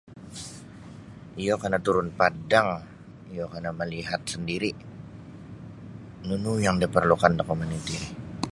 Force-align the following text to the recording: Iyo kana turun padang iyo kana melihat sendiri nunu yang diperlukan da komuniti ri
Iyo 1.43 1.53
kana 1.61 1.77
turun 1.85 2.09
padang 2.19 2.69
iyo 3.33 3.45
kana 3.53 3.69
melihat 3.79 4.21
sendiri 4.33 4.71
nunu 6.27 6.53
yang 6.65 6.77
diperlukan 6.83 7.31
da 7.37 7.43
komuniti 7.49 7.95
ri 8.01 8.09